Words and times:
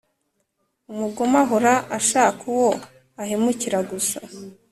umugome 0.91 1.37
ahora 1.43 1.73
ashaka 1.97 2.41
uwo 2.53 2.69
ahemukira 3.21 3.79
gusa 3.91 4.17